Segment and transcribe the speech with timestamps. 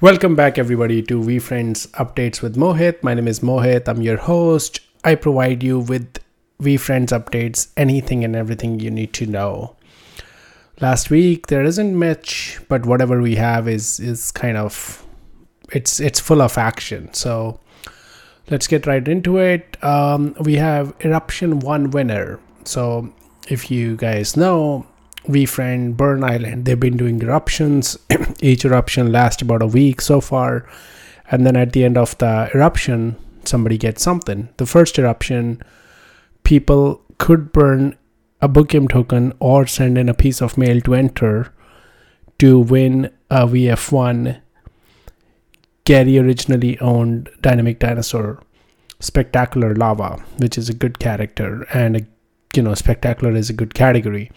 [0.00, 3.02] Welcome back, everybody, to VeeFriends Updates with Mohit.
[3.02, 3.88] My name is Mohit.
[3.88, 4.78] I'm your host.
[5.02, 6.20] I provide you with
[6.62, 9.74] VeeFriends updates, anything and everything you need to know.
[10.80, 15.04] Last week there isn't much, but whatever we have is is kind of
[15.72, 17.12] it's it's full of action.
[17.12, 17.58] So
[18.50, 19.82] let's get right into it.
[19.82, 22.38] Um, we have Eruption One winner.
[22.62, 23.12] So
[23.48, 24.86] if you guys know,
[25.28, 27.98] VeeFriend, Burn Island, they've been doing eruptions.
[28.40, 30.68] Each eruption lasts about a week so far.
[31.30, 34.48] And then at the end of the eruption, somebody gets something.
[34.56, 35.62] The first eruption,
[36.44, 37.96] people could burn
[38.40, 41.52] a bookgame token or send in a piece of mail to enter
[42.38, 44.40] to win a VF1
[45.88, 48.42] Gary originally owned Dynamic Dinosaur
[49.00, 52.00] Spectacular Lava, which is a good character and a,
[52.54, 54.30] you know Spectacular is a good category.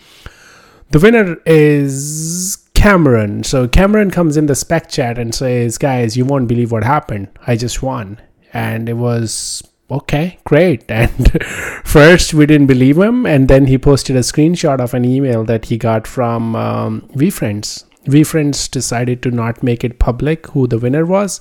[0.92, 3.46] The winner is Cameron.
[3.46, 7.30] So Cameron comes in the spec chat and says, "Guys, you won't believe what happened.
[7.48, 8.20] I just won."
[8.52, 10.84] And it was okay, great.
[10.90, 11.42] And
[11.86, 15.66] first we didn't believe him, and then he posted a screenshot of an email that
[15.66, 17.86] he got from um, VeeFriends.
[18.08, 21.40] VeeFriends decided to not make it public who the winner was,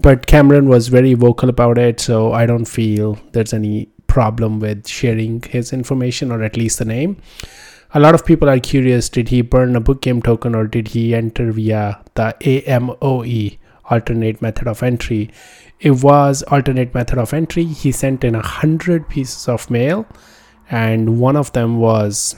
[0.00, 4.88] but Cameron was very vocal about it, so I don't feel there's any problem with
[4.88, 7.16] sharing his information or at least the name
[7.94, 10.88] a lot of people are curious did he burn a book game token or did
[10.88, 13.58] he enter via the AMOE
[13.90, 15.30] alternate method of entry?
[15.78, 17.64] It was alternate method of entry.
[17.64, 20.06] He sent in a hundred pieces of mail
[20.70, 22.36] and one of them was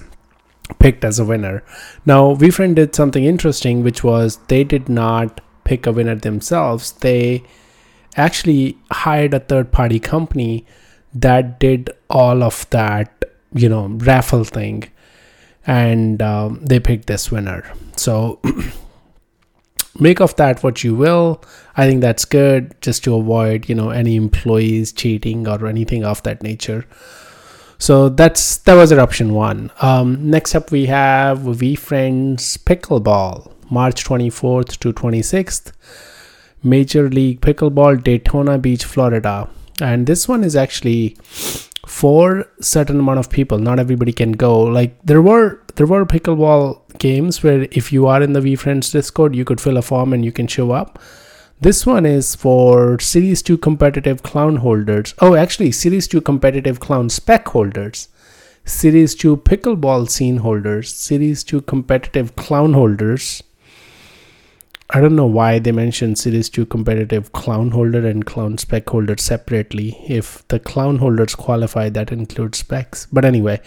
[0.81, 1.63] picked as a winner.
[2.05, 6.93] Now VeeFriend did something interesting which was they did not pick a winner themselves.
[6.93, 7.45] They
[8.17, 10.67] actually hired a third party company
[11.13, 14.91] that did all of that you know raffle thing
[15.67, 17.71] and um, they picked this winner.
[17.97, 18.41] So
[19.99, 21.43] make of that what you will.
[21.77, 26.23] I think that's good just to avoid, you know, any employees cheating or anything of
[26.23, 26.87] that nature.
[27.79, 29.71] So that's that was our option one.
[29.81, 35.73] Um, next up we have VeeFriends Pickleball, March 24th to 26th.
[36.65, 39.49] Major League Pickleball, Daytona Beach, Florida.
[39.81, 41.17] And this one is actually
[41.87, 43.59] for certain amount of people.
[43.59, 44.63] Not everybody can go.
[44.63, 49.35] Like there were there were pickleball games where if you are in the VeeFriends discord
[49.35, 50.99] you could fill a form and you can show up.
[51.61, 55.15] This one is for series 2 competitive clown holders.
[55.21, 58.09] Oh actually series 2 competitive clown spec holders.
[58.65, 60.95] Series 2 pickleball scene holders.
[60.95, 63.43] Series 2 competitive clown holders
[64.91, 69.17] I don't know why they mentioned Series 2 competitive clown holder and clown spec holder
[69.17, 69.97] separately.
[70.07, 73.07] If the clown holders qualify, that includes specs.
[73.11, 73.63] But anyway,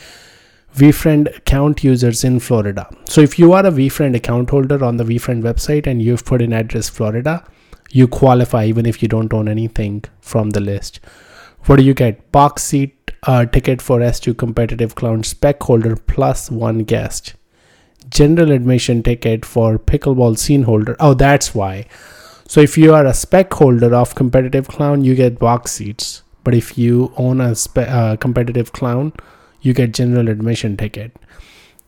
[0.76, 2.88] VeeFriend account users in Florida.
[3.06, 6.40] So if you are a VeeFriend account holder on the VeeFriend website and you've put
[6.40, 7.44] in address Florida,
[7.90, 11.00] you qualify even if you don't own anything from the list.
[11.66, 12.32] What do you get?
[12.32, 17.34] Box seat uh, ticket for S2 competitive clown spec holder plus one guest
[18.10, 20.96] general admission ticket for pickleball scene holder.
[21.00, 21.86] Oh, that's why.
[22.48, 26.24] So if you are a spec holder of competitive clown, you get box seats.
[26.44, 29.14] But if you own a spe- uh, competitive clown,
[29.62, 31.12] you get general admission ticket.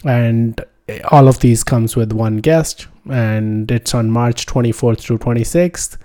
[0.04, 0.64] And
[1.12, 5.98] all of these comes with one guest and it's on March 24th through 26th.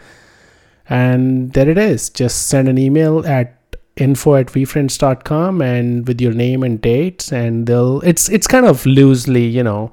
[0.89, 2.11] And there it is.
[2.11, 3.57] Just send an email at
[3.97, 8.85] info at veefriends.com and with your name and dates and they'll it's it's kind of
[8.87, 9.93] loosely you know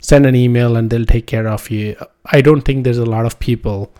[0.00, 1.96] send an email and they'll take care of you.
[2.26, 3.92] I don't think there's a lot of people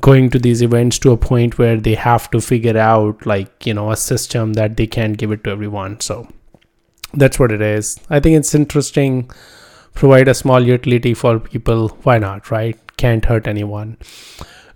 [0.00, 3.74] going to these events to a point where they have to figure out like you
[3.74, 6.00] know a system that they can't give it to everyone.
[6.00, 6.28] So
[7.14, 7.98] that's what it is.
[8.10, 9.30] I think it's interesting.
[9.94, 11.88] Provide a small utility for people.
[12.02, 12.78] Why not right?
[12.96, 13.96] Can't hurt anyone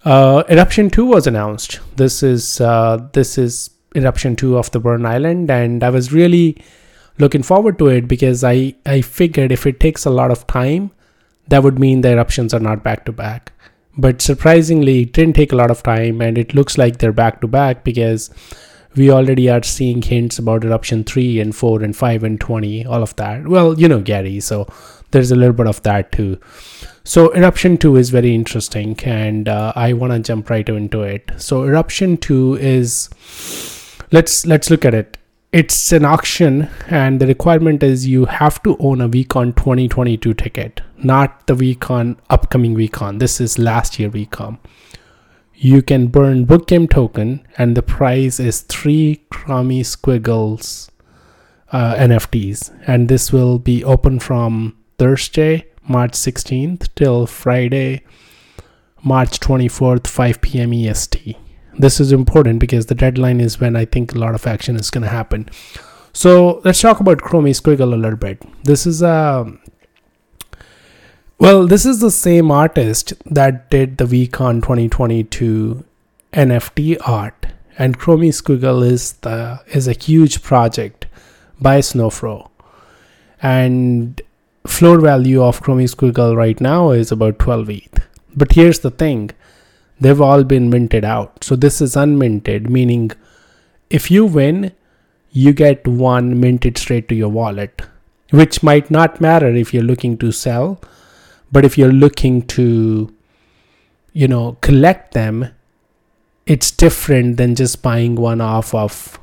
[0.05, 1.81] uh, Eruption 2 was announced.
[1.97, 6.63] This is uh, this is Eruption 2 of the Burn Island, and I was really
[7.19, 10.91] looking forward to it because I I figured if it takes a lot of time,
[11.49, 13.53] that would mean the eruptions are not back to back.
[13.97, 17.41] But surprisingly, it didn't take a lot of time, and it looks like they're back
[17.43, 18.31] to back because
[18.97, 23.03] we already are seeing hints about eruption 3 and 4 and 5 and 20 all
[23.03, 24.67] of that well you know gary so
[25.13, 26.39] there's a little bit of that too.
[27.05, 31.31] So eruption 2 is very interesting and uh, i want to jump right into it.
[31.37, 33.09] So eruption 2 is
[34.11, 35.19] let's let's look at it.
[35.53, 40.81] It's an auction and the requirement is you have to own a VeeCon 2022 ticket
[41.05, 44.59] not the VeeCon upcoming VeeCon this is last year VeeCon
[45.55, 50.91] you can burn book game token and the price is three Chromie Squiggles
[51.71, 58.05] uh, nfts and this will be open from thursday March 16th till Friday,
[59.03, 60.73] March 24th, 5 p.m.
[60.73, 61.37] EST.
[61.77, 64.91] This is important because the deadline is when I think a lot of action is
[64.91, 65.49] going to happen.
[66.13, 68.41] So let's talk about Chromie Squiggle a little bit.
[68.63, 69.53] This is a
[71.39, 75.85] well, this is the same artist that did the VeeCon 2022
[76.33, 77.47] NFT art,
[77.77, 81.07] and Chromie Squiggle is the is a huge project
[81.61, 82.51] by Snowfro,
[83.43, 84.23] and
[84.67, 88.09] floor value of Chromie Squiggle right now is about 12 ETH.
[88.35, 89.31] But here's the thing
[90.01, 91.45] they've all been minted out.
[91.45, 93.13] So this is unminted, meaning
[93.91, 94.73] if you win,
[95.31, 97.83] you get one minted straight to your wallet,
[98.31, 100.81] which might not matter if you're looking to sell,
[101.51, 103.15] but if you're looking to,
[104.13, 105.49] you know, collect them,
[106.47, 109.19] it's different than just buying one off of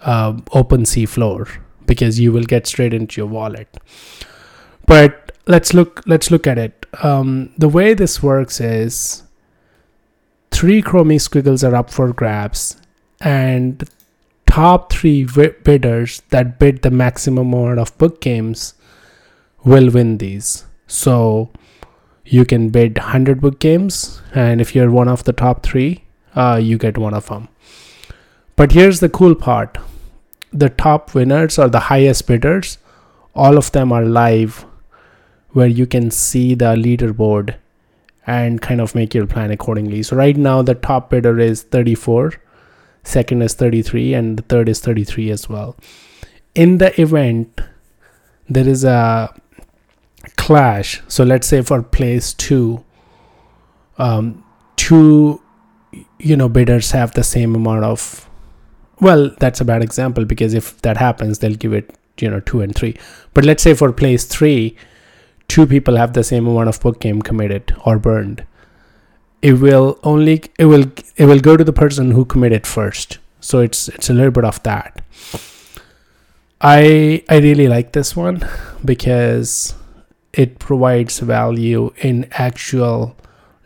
[0.00, 1.48] uh, OpenSea floor
[1.86, 3.68] because you will get straight into your wallet.
[4.86, 6.86] But let's look let's look at it.
[7.02, 9.22] Um, the way this works is
[10.50, 12.76] three Chromie squiggles are up for grabs,
[13.20, 13.88] and
[14.46, 18.74] top three bidders that bid the maximum amount of book games
[19.64, 20.64] will win these.
[20.86, 21.50] So
[22.24, 26.04] you can bid 100 book games, and if you're one of the top three,
[26.34, 27.48] uh, you get one of them.
[28.56, 29.78] But here's the cool part
[30.52, 32.78] the top winners or the highest bidders,
[33.34, 34.64] all of them are live
[35.56, 37.54] where you can see the leaderboard
[38.26, 40.02] and kind of make your plan accordingly.
[40.02, 42.34] So right now the top bidder is 34,
[43.04, 45.74] second is 33 and the third is 33 as well.
[46.54, 47.62] In the event
[48.46, 49.32] there is a
[50.36, 51.00] clash.
[51.08, 52.84] So let's say for place 2
[53.96, 54.44] um,
[54.76, 55.40] two
[56.18, 58.28] you know bidders have the same amount of
[59.00, 62.60] well that's a bad example because if that happens they'll give it you know 2
[62.60, 62.94] and 3
[63.32, 64.76] but let's say for place 3
[65.48, 68.44] two people have the same amount of book game committed or burned.
[69.42, 73.18] It will only it will it will go to the person who committed first.
[73.40, 75.02] So it's it's a little bit of that.
[76.60, 78.46] I i really like this one
[78.84, 79.74] because
[80.32, 83.16] it provides value in actual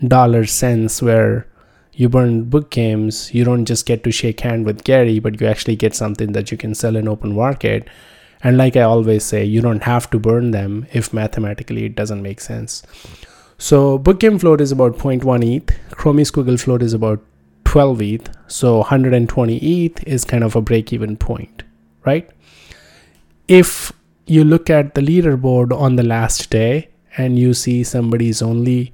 [0.06, 1.46] dollar sense where
[1.92, 5.46] you burn book games you don't just get to shake hand with gary but you
[5.46, 7.86] actually get something that you can sell in open market
[8.42, 12.22] and like I always say, you don't have to burn them if mathematically it doesn't
[12.22, 12.82] make sense.
[13.58, 15.78] So book game float is about 0.1 ETH.
[15.90, 17.20] Chromie Squiggle float is about
[17.64, 18.30] 12 ETH.
[18.48, 21.62] So 120 ETH is kind of a break even point,
[22.06, 22.28] right?
[23.48, 23.92] If
[24.26, 26.88] you look at the leaderboard on the last day
[27.18, 28.92] and you see somebody's only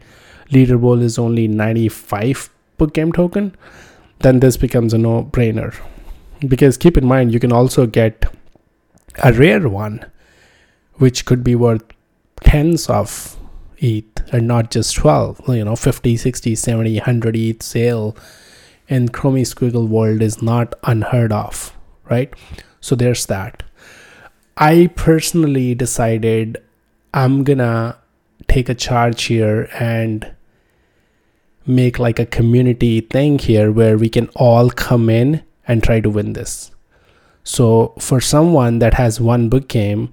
[0.51, 3.55] leaderboard is only 95 book game token,
[4.21, 5.75] then this becomes a no brainer.
[6.49, 8.25] Because keep in mind, you can also get
[9.23, 10.05] a rare one,
[10.95, 11.83] which could be worth
[12.41, 13.37] tens of
[13.79, 18.17] ETH and not just 12, you know, 50, 60, 70, 100 ETH sale
[18.89, 22.33] in Chromie Squiggle world is not unheard of, right?
[22.81, 23.63] So there's that.
[24.57, 26.63] I personally decided
[27.13, 27.99] I'm gonna
[28.49, 30.35] take a charge here and
[31.67, 36.09] make like a community thing here where we can all come in and try to
[36.09, 36.71] win this.
[37.47, 40.13] So for someone that has one book game,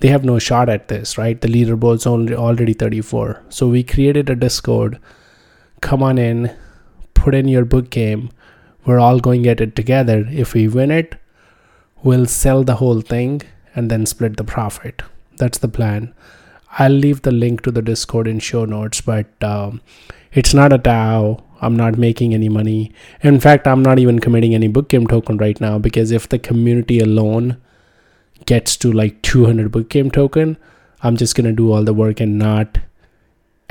[0.00, 1.40] they have no shot at this, right?
[1.40, 3.40] The leaderboard's only already 34.
[3.50, 4.98] So we created a Discord.
[5.80, 6.50] Come on in,
[7.14, 8.30] put in your book game.
[8.84, 10.26] We're all going at it together.
[10.28, 11.14] If we win it,
[12.02, 13.42] we'll sell the whole thing
[13.76, 15.02] and then split the profit.
[15.36, 16.12] That's the plan.
[16.80, 19.80] I'll leave the link to the Discord in show notes, but um,
[20.32, 21.44] it's not a DAO.
[21.62, 22.92] I'm not making any money.
[23.22, 26.38] In fact, I'm not even committing any book game token right now because if the
[26.38, 27.56] community alone
[28.46, 30.58] gets to like 200 book game token,
[31.02, 32.78] I'm just going to do all the work and not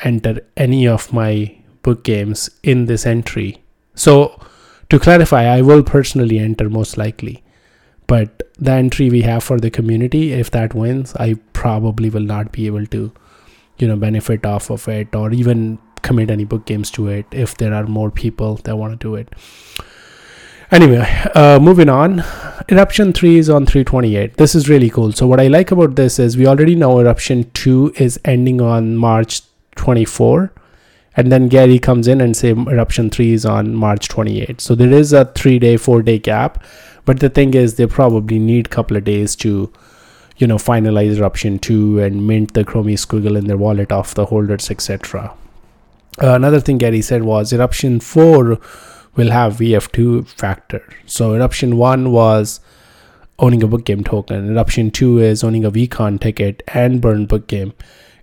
[0.04, 3.62] enter any of my book games in this entry.
[3.94, 4.42] So,
[4.90, 7.44] to clarify, I will personally enter most likely.
[8.08, 12.52] But the entry we have for the community, if that wins, I probably will not
[12.52, 13.12] be able to,
[13.78, 17.56] you know, benefit off of it or even commit any book games to it if
[17.58, 19.30] there are more people that want to do it.
[20.72, 21.06] Anyway,
[21.36, 22.24] uh, moving on.
[22.70, 24.38] Eruption 3 is on 328.
[24.38, 25.12] This is really cool.
[25.12, 28.96] So, what I like about this is we already know Eruption 2 is ending on
[28.96, 29.42] March
[29.76, 30.54] 24.
[31.18, 34.62] And then Gary comes in and say Eruption 3 is on March 28.
[34.62, 36.64] So, there is a three day, four day gap.
[37.04, 39.74] But the thing is, they probably need a couple of days to
[40.38, 44.26] you know finalize eruption 2 and mint the chromie squiggle in their wallet off the
[44.26, 45.32] holders etc
[46.22, 48.60] uh, another thing Gary said was eruption 4
[49.16, 50.84] will have VF2 factor.
[51.06, 52.60] So eruption 1 was
[53.40, 54.50] owning a book game token.
[54.52, 57.74] Eruption 2 is owning a VeeCon ticket and burn book game.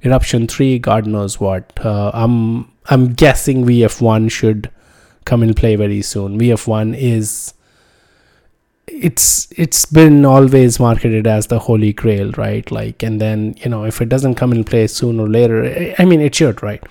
[0.05, 1.73] Eruption 3, God knows what.
[1.85, 4.71] Uh, I'm I'm guessing VF1 should
[5.25, 6.39] come in play very soon.
[6.39, 7.53] VF1 is
[8.87, 12.71] it's it's been always marketed as the holy grail, right?
[12.71, 16.05] Like, and then you know if it doesn't come in play soon or later, I
[16.05, 16.83] mean it should, right?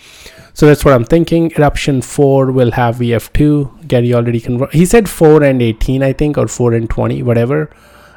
[0.58, 1.52] So that's what I'm thinking.
[1.52, 3.88] Eruption 4 will have VF2.
[3.88, 4.74] Gary already convert.
[4.74, 7.70] He said 4 and 18, I think, or 4 and 20, whatever.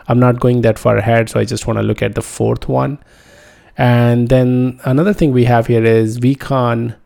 [0.08, 2.66] I'm not going that far ahead, so I just want to look at the fourth
[2.66, 2.98] one.
[3.76, 6.96] And then another thing we have here is VeeCon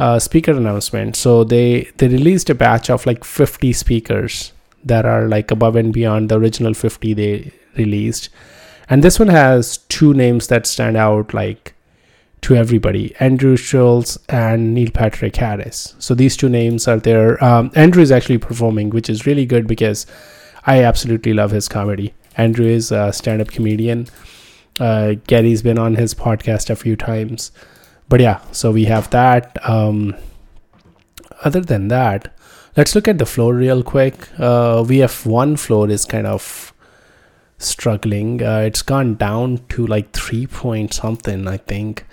[0.00, 1.14] uh, speaker announcement.
[1.14, 4.52] So they they released a batch of like 50 speakers
[4.82, 8.28] that are like above and beyond the original 50 they released.
[8.90, 11.74] And this one has two names that stand out like
[12.44, 15.94] to everybody Andrew Schulz and Neil Patrick Harris.
[15.98, 17.42] So these two names are there.
[17.42, 20.06] Um, Andrew is actually performing, which is really good because
[20.66, 22.12] I absolutely love his comedy.
[22.36, 24.08] Andrew is a stand up comedian.
[24.78, 27.50] Uh, Gary's been on his podcast a few times.
[28.10, 29.56] But yeah, so we have that.
[29.66, 30.14] Um,
[31.44, 32.36] other than that,
[32.76, 34.28] let's look at the floor real quick.
[34.38, 36.74] Uh, VF1 floor is kind of
[37.56, 38.42] struggling.
[38.42, 42.04] Uh, it's gone down to like three point something, I think,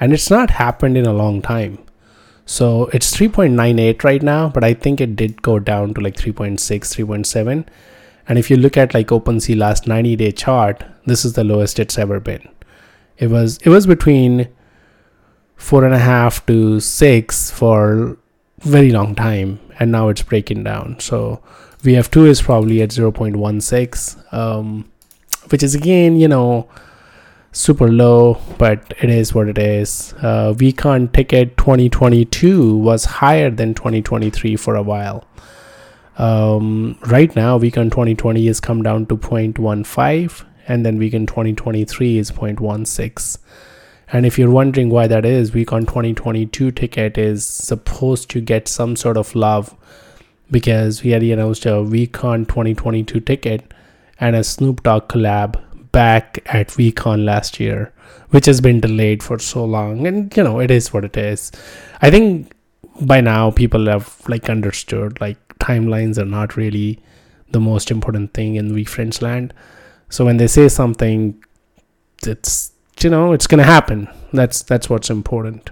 [0.00, 1.78] and it's not happened in a long time.
[2.46, 6.58] So it's 3.98 right now, but I think it did go down to like 3.6,
[6.58, 7.66] 3.7.
[8.28, 11.78] And if you look at like OpenSea last 90 day chart, this is the lowest
[11.78, 12.46] it's ever been.
[13.18, 14.48] It was it was between
[15.56, 18.18] four and a half to six for
[18.60, 20.98] very long time, and now it's breaking down.
[21.00, 21.42] So
[21.82, 24.90] VF2 is probably at 0.16, um,
[25.50, 26.68] which is again, you know,
[27.54, 30.12] super low, but it is what it is.
[30.20, 35.24] Uh, ticket 2022 was higher than 2023 for a while.
[36.18, 42.30] Um, right now, VeeCon 2020 has come down to 0.15, and then VeeCon 2023 is
[42.30, 43.38] 0.16.
[44.12, 48.96] And if you're wondering why that is, VeeCon 2022 ticket is supposed to get some
[48.96, 49.74] sort of love
[50.50, 53.72] because we had announced a VeeCon 2022 ticket
[54.20, 55.60] and a Snoop Dogg collab
[55.94, 57.92] back at VeeCon last year,
[58.30, 60.06] which has been delayed for so long.
[60.06, 61.52] And you know, it is what it is.
[62.02, 62.52] I think
[63.00, 67.00] by now people have like understood like timelines are not really
[67.50, 69.54] the most important thing in VeeFriends land.
[70.10, 71.42] So when they say something,
[72.26, 74.08] it's you know it's gonna happen.
[74.32, 75.70] That's that's what's important.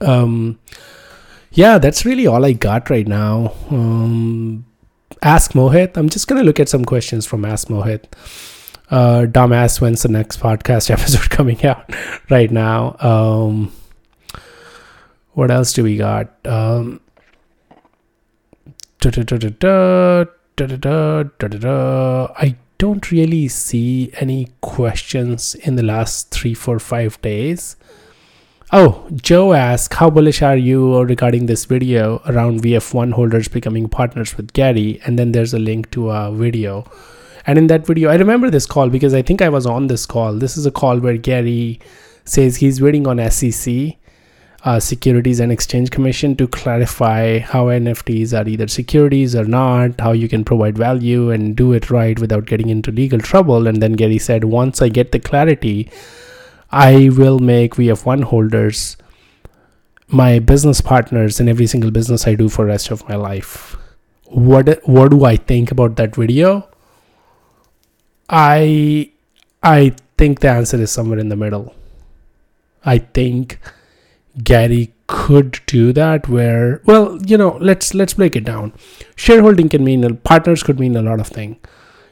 [0.00, 0.58] Um,
[1.52, 3.54] yeah, that's really all I got right now.
[3.70, 4.66] Um,
[5.22, 5.96] Ask Mohit.
[5.96, 8.04] I'm just gonna look at some questions from Ask Mohit.
[8.94, 11.92] Uh, dumbass, when's the next podcast episode coming out?
[12.30, 12.94] right now.
[13.00, 13.72] Um,
[15.32, 16.30] what else do we got?
[16.46, 17.00] Um,
[22.38, 27.74] I don't really see any questions in the last three, four, five days.
[28.70, 34.36] Oh, Joe asked, How bullish are you regarding this video around VF1 holders becoming partners
[34.36, 35.00] with Gary?
[35.04, 36.84] And then there's a link to a video.
[37.46, 40.06] And in that video, I remember this call because I think I was on this
[40.06, 40.34] call.
[40.34, 41.80] This is a call where Gary
[42.24, 43.96] says he's waiting on SEC
[44.64, 50.12] uh, Securities and Exchange Commission to clarify how NFTs are either securities or not, how
[50.12, 53.66] you can provide value and do it right without getting into legal trouble.
[53.66, 55.90] And then Gary said, once I get the clarity,
[56.70, 58.96] I will make VF1 holders
[60.08, 63.76] my business partners in every single business I do for the rest of my life.
[64.24, 66.68] What what do I think about that video?
[68.28, 69.10] I
[69.62, 71.74] I think the answer is somewhere in the middle.
[72.84, 73.58] I think
[74.42, 78.72] Gary could do that where well you know let's let's break it down
[79.16, 81.58] shareholding can mean partners could mean a lot of things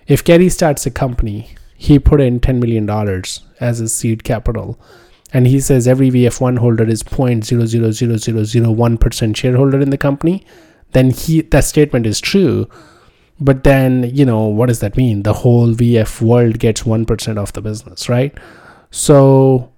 [0.07, 4.79] if Gary starts a company he put in 10 million dollars as a seed capital
[5.33, 10.45] and he says every VF1 holder is 0.000001% shareholder in the company
[10.93, 12.69] then he that statement is true
[13.41, 17.53] but then you know what does that mean the whole VF world gets 1% of
[17.53, 18.37] the business right
[18.91, 19.73] so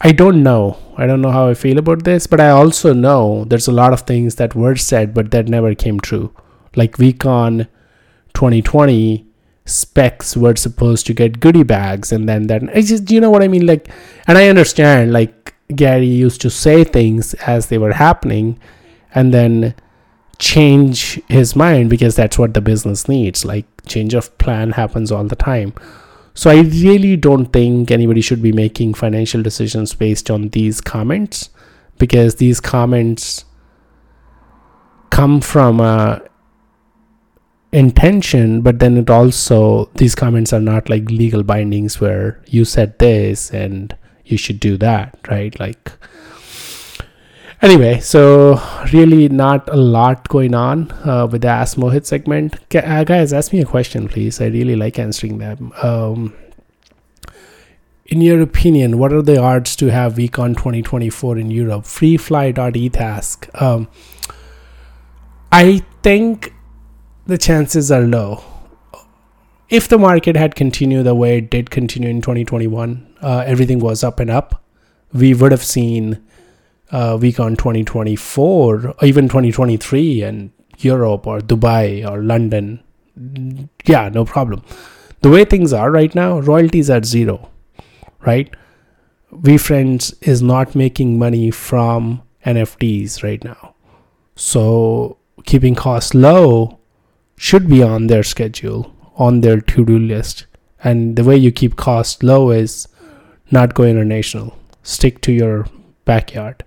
[0.00, 0.78] I don't know.
[0.96, 3.92] I don't know how I feel about this, but I also know there's a lot
[3.92, 6.34] of things that were said but that never came true.
[6.74, 7.68] Like VeeCon
[8.34, 9.26] 2020
[9.64, 13.42] specs were supposed to get goodie bags and then then I just you know what
[13.42, 13.88] I mean like
[14.28, 18.60] and I understand like Gary used to say things as they were happening
[19.12, 19.74] and then
[20.38, 25.24] change his mind because that's what the business needs like change of plan happens all
[25.24, 25.72] the time
[26.34, 31.48] so I really don't think anybody should be making financial decisions based on these comments
[31.98, 33.46] because these comments
[35.10, 36.20] come from a
[37.72, 42.98] intention but then it also these comments are not like legal bindings where you said
[42.98, 45.58] this and you should do that, right?
[45.58, 45.92] Like,
[47.62, 48.60] anyway, so
[48.92, 52.56] really not a lot going on uh, with the Ask Mohit segment.
[52.74, 54.40] Uh, guys, ask me a question, please.
[54.40, 55.72] I really like answering them.
[55.82, 56.34] Um,
[58.06, 61.84] in your opinion, what are the odds to have VeeCon 2024 in Europe?
[61.84, 63.60] Freefly.etask.
[63.60, 63.88] Um,
[65.50, 66.52] I think
[67.26, 68.44] the chances are low.
[69.68, 74.04] If the market had continued the way it did continue in 2021, uh, everything was
[74.04, 74.62] up and up,
[75.12, 76.22] we would have seen
[76.92, 82.82] uh, on 2024 or even 2023 and Europe or Dubai or London.
[83.84, 84.62] Yeah, no problem.
[85.22, 87.50] The way things are right now, royalties at zero
[88.26, 88.54] right?
[89.32, 93.74] VeeFriends is not making money from NFTs right now.
[94.34, 96.80] So keeping costs low
[97.36, 100.46] should be on their schedule, on their to do list.
[100.82, 102.88] And the way you keep costs low is
[103.50, 105.66] not go international, stick to your
[106.06, 106.64] backyard.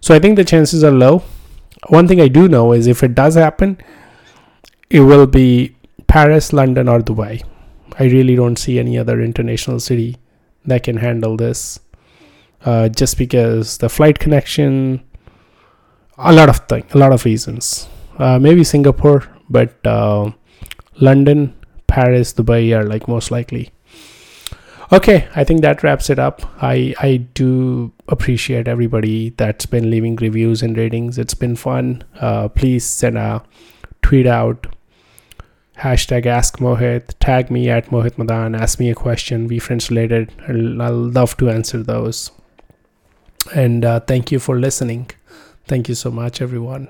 [0.00, 1.22] So I think the chances are low.
[1.88, 3.78] One thing I do know is if it does happen,
[4.90, 5.76] it will be
[6.08, 7.42] Paris, London, or Dubai.
[7.98, 10.16] I really don't see any other international city
[10.64, 11.80] that can handle this.
[12.64, 15.02] Uh, just because the flight connection,
[16.16, 17.88] a lot of things, a lot of reasons.
[18.18, 20.30] Uh, maybe Singapore, but uh,
[21.00, 21.54] London,
[21.86, 23.70] Paris, Dubai are like most likely.
[24.94, 26.42] Okay, I think that wraps it up.
[26.62, 31.18] I I do appreciate everybody that's been leaving reviews and ratings.
[31.18, 32.04] It's been fun.
[32.20, 33.42] Uh, please send a
[34.02, 34.68] tweet out
[35.78, 40.32] hashtag ask Mohit, tag me at Mohit Madaan, ask me a question, VeeFriends related.
[40.48, 42.30] I'll, I'll love to answer those.
[43.54, 45.10] And uh, thank you for listening.
[45.66, 46.88] Thank you so much, everyone.